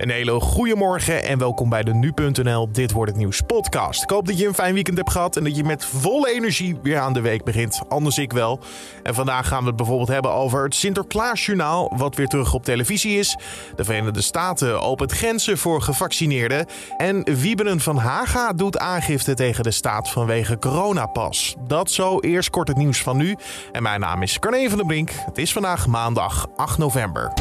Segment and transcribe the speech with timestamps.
[0.00, 4.02] Een hele goede morgen en welkom bij de Nu.nl Dit Wordt Het Nieuws podcast.
[4.02, 6.78] Ik hoop dat je een fijn weekend hebt gehad en dat je met volle energie
[6.82, 7.80] weer aan de week begint.
[7.88, 8.60] Anders ik wel.
[9.02, 13.18] En vandaag gaan we het bijvoorbeeld hebben over het Sinterklaasjournaal, wat weer terug op televisie
[13.18, 13.36] is.
[13.76, 16.66] De Verenigde Staten opent grenzen voor gevaccineerden.
[16.96, 21.56] En Wieberen van Haga doet aangifte tegen de staat vanwege coronapas.
[21.66, 23.36] Dat zo eerst kort het nieuws van nu.
[23.72, 25.10] En mijn naam is Carne van der Brink.
[25.24, 27.32] Het is vandaag maandag 8 november.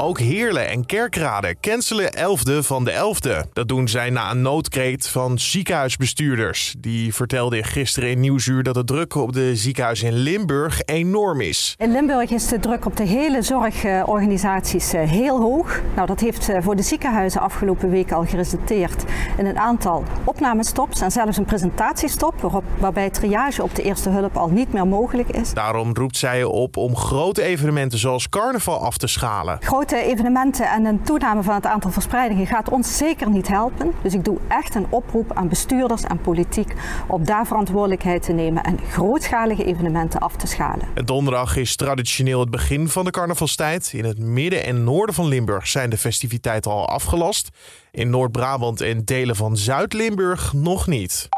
[0.00, 3.52] Ook Heerlen en Kerkrade cancelen 11e van de 11e.
[3.52, 6.74] Dat doen zij na een noodkreet van ziekenhuisbestuurders.
[6.78, 11.74] Die vertelden gisteren in Nieuwsuur dat de druk op de ziekenhuis in Limburg enorm is.
[11.78, 15.80] In Limburg is de druk op de hele zorgorganisaties eh, heel hoog.
[15.94, 19.04] Nou, dat heeft eh, voor de ziekenhuizen afgelopen week al geresulteerd
[19.38, 24.36] in een aantal opnamestops en zelfs een presentatiestop waarop, waarbij triage op de eerste hulp
[24.36, 25.52] al niet meer mogelijk is.
[25.52, 29.58] Daarom roept zij op om grote evenementen zoals carnaval af te schalen
[29.96, 33.92] evenementen en een toename van het aantal verspreidingen gaat ons zeker niet helpen.
[34.02, 36.72] Dus ik doe echt een oproep aan bestuurders en politiek
[37.06, 40.88] om daar verantwoordelijkheid te nemen en grootschalige evenementen af te schalen.
[41.04, 43.90] Donderdag is traditioneel het begin van de carnavalstijd.
[43.92, 47.48] In het midden en noorden van Limburg zijn de festiviteiten al afgelast.
[47.90, 51.28] In Noord-Brabant en delen van Zuid-Limburg nog niet.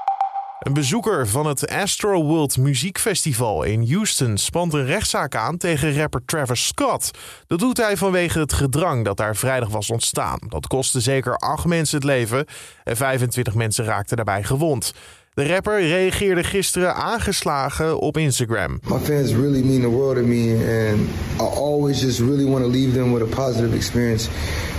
[0.61, 6.25] Een bezoeker van het Astro World Muziekfestival in Houston spant een rechtszaak aan tegen rapper
[6.25, 7.11] Travis Scott.
[7.47, 10.39] Dat doet hij vanwege het gedrang dat daar vrijdag was ontstaan.
[10.49, 12.47] Dat kostte zeker acht mensen het leven
[12.85, 14.93] en 25 mensen raakten daarbij gewond.
[15.41, 18.81] De rapper reageerde gisteren aangeslagen op Instagram.
[18.83, 20.53] My fans really mean the world to me
[20.91, 21.01] and
[21.41, 24.29] I always just really want to leave them with a positive experience.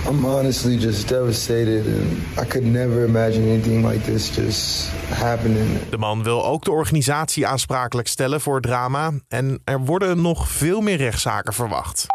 [0.08, 5.88] I'm honestly just devastated and I could never imagine anything like this just happening.
[5.90, 10.48] De man wil ook de organisatie aansprakelijk stellen voor het drama en er worden nog
[10.48, 12.06] veel meer rechtszaken verwacht.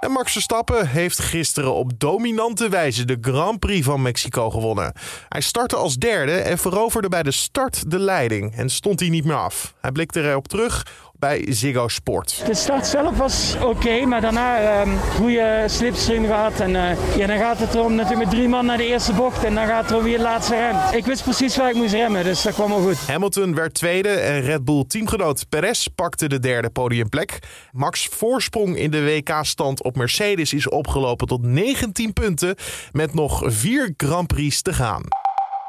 [0.00, 4.92] En Max Verstappen heeft gisteren op dominante wijze de Grand Prix van Mexico gewonnen.
[5.28, 9.24] Hij startte als derde en veroverde bij de start de leiding en stond hij niet
[9.24, 9.74] meer af.
[9.80, 10.86] Hij blikte erop terug
[11.20, 12.42] bij Ziggo Sport.
[12.46, 16.60] De start zelf was oké, maar daarna um, goede slipstream gehad.
[16.60, 19.44] En uh, ja, dan gaat het erom natuurlijk met drie man naar de eerste bocht
[19.44, 20.76] en dan gaat het erom wie het laatste rem.
[20.98, 23.06] Ik wist precies waar ik moest remmen, dus dat kwam wel goed.
[23.06, 27.38] Hamilton werd tweede en Red Bull teamgenoot Perez pakte de derde podiumplek.
[27.72, 32.54] Max voorsprong in de WK-stand op Mercedes is opgelopen tot 19 punten
[32.92, 35.19] met nog vier Grand Prix te gaan.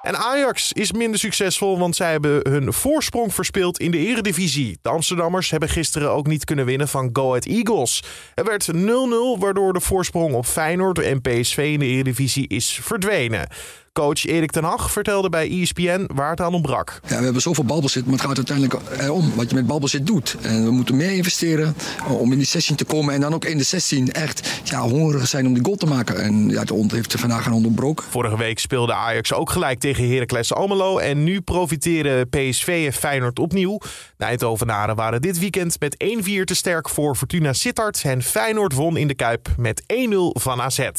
[0.02, 4.78] En Ajax is minder succesvol, want zij hebben hun voorsprong verspeeld in de eredivisie.
[4.82, 8.04] De Amsterdammers hebben gisteren ook niet kunnen winnen van Go Ahead Eagles.
[8.36, 13.48] Het werd 0-0, waardoor de voorsprong op Feyenoord en PSV in de eredivisie is verdwenen.
[13.94, 17.00] Coach Erik ten Hag vertelde bij ESPN waar het aan ontbrak.
[17.08, 18.80] Ja, we hebben zoveel balbezit, maar het gaat uiteindelijk
[19.12, 20.38] om wat je met balbezit doet.
[20.42, 21.76] En we moeten meer investeren
[22.08, 23.14] om in die 16 te komen.
[23.14, 26.22] En dan ook in de 16 echt ja, hongerig zijn om die goal te maken.
[26.22, 28.06] En ja, de hond heeft vandaag aan onderbroken.
[28.10, 30.98] Vorige week speelde Ajax ook gelijk tegen Heracles Almelo.
[30.98, 33.78] En nu profiteren PSV en Feyenoord opnieuw.
[34.18, 38.02] De Eindhovenaren waren dit weekend met 1-4 te sterk voor Fortuna Sittard.
[38.04, 39.86] En Feyenoord won in de Kuip met 1-0
[40.34, 40.90] van AZ.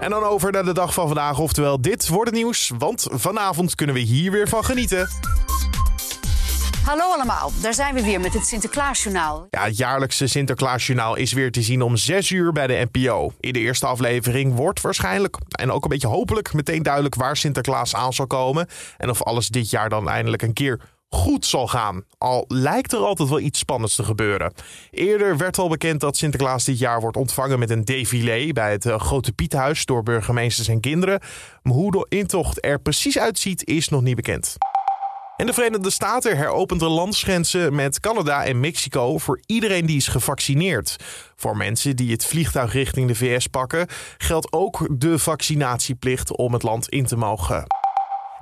[0.00, 2.72] En dan over naar de dag van vandaag, oftewel dit wordt het nieuws.
[2.78, 5.08] Want vanavond kunnen we hier weer van genieten.
[6.84, 9.46] Hallo allemaal, daar zijn we weer met het Sinterklaasjournaal.
[9.50, 13.32] Ja, het jaarlijkse Sinterklaasjournaal is weer te zien om 6 uur bij de NPO.
[13.40, 17.94] In de eerste aflevering wordt waarschijnlijk, en ook een beetje hopelijk, meteen duidelijk waar Sinterklaas
[17.94, 18.68] aan zal komen.
[18.96, 22.04] En of alles dit jaar dan eindelijk een keer goed zal gaan.
[22.18, 24.52] Al lijkt er altijd wel iets spannends te gebeuren.
[24.90, 28.86] Eerder werd al bekend dat Sinterklaas dit jaar wordt ontvangen met een défilé bij het
[28.86, 31.20] eh, Grote Piethuis door burgemeesters en kinderen.
[31.62, 34.56] Maar hoe de intocht er precies uitziet is nog niet bekend.
[35.36, 40.08] En de Verenigde Staten heropent de landsgrenzen met Canada en Mexico voor iedereen die is
[40.08, 40.96] gevaccineerd.
[41.36, 43.86] Voor mensen die het vliegtuig richting de VS pakken,
[44.18, 47.64] geldt ook de vaccinatieplicht om het land in te mogen.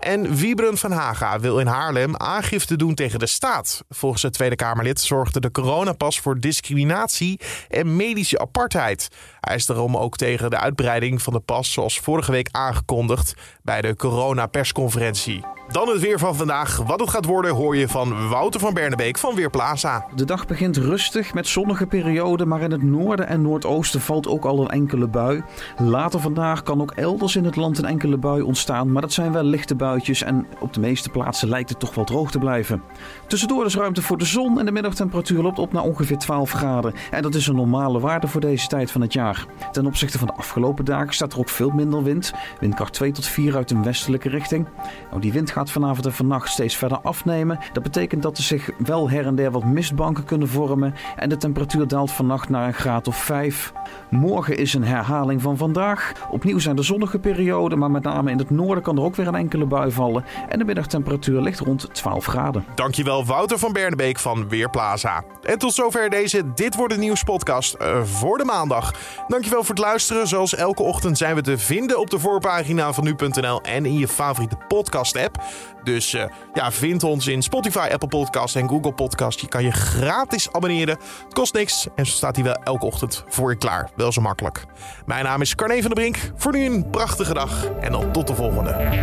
[0.05, 3.85] En Wiebren van Haga wil in Haarlem aangifte doen tegen de staat.
[3.89, 9.09] Volgens het Tweede Kamerlid zorgde de coronapas voor discriminatie en medische apartheid.
[9.41, 13.81] Hij is daarom ook tegen de uitbreiding van de pas, zoals vorige week aangekondigd bij
[13.81, 15.45] de coronapersconferentie.
[15.71, 16.77] Dan het weer van vandaag.
[16.77, 20.07] Wat het gaat worden hoor je van Wouter van Bernebeek van Weerplaza.
[20.15, 24.45] De dag begint rustig met zonnige perioden, maar in het noorden en noordoosten valt ook
[24.45, 25.43] al een enkele bui.
[25.79, 29.33] Later vandaag kan ook elders in het land een enkele bui ontstaan, maar dat zijn
[29.33, 32.83] wel lichte buitjes en op de meeste plaatsen lijkt het toch wel droog te blijven.
[33.27, 36.95] Tussendoor is ruimte voor de zon en de middagtemperatuur loopt op naar ongeveer 12 graden.
[37.11, 39.47] En dat is een normale waarde voor deze tijd van het jaar.
[39.73, 42.33] Ten opzichte van de afgelopen dagen staat er ook veel minder wind.
[42.61, 44.67] Windkracht 2 tot 4 uit een westelijke richting.
[45.11, 47.59] Nou, die wind gaat vanavond en vannacht steeds verder afnemen.
[47.73, 50.95] Dat betekent dat er zich wel her en der wat mistbanken kunnen vormen.
[51.17, 53.73] En de temperatuur daalt vannacht naar een graad of 5.
[54.11, 56.13] Morgen is een herhaling van vandaag.
[56.31, 59.27] Opnieuw zijn er zonnige perioden, maar met name in het noorden kan er ook weer
[59.27, 60.25] een enkele bui vallen.
[60.49, 62.65] En de middagtemperatuur ligt rond 12 graden.
[62.75, 65.25] Dankjewel Wouter van Bernebeek van Weerplaza.
[65.43, 68.95] En tot zover deze Dit Wordt Het Nieuws podcast uh, voor de maandag.
[69.29, 70.29] Dankjewel voor het luisteren.
[70.29, 74.09] Zoals elke ochtend zijn we te vinden op de voorpagina van nu.nl en in je
[74.09, 75.44] favoriete podcast app.
[75.83, 76.25] Dus uh,
[76.55, 79.41] ja, vind ons in Spotify, Apple Podcast en Google Podcast.
[79.41, 80.99] Je kan je gratis abonneren.
[81.25, 83.91] Het kost niks en zo staat hij wel elke ochtend voor je klaar.
[83.97, 84.65] Wel zo makkelijk.
[85.07, 86.33] Mijn naam is Carne van der Brink.
[86.37, 89.03] Voor nu een prachtige dag en dan tot de volgende.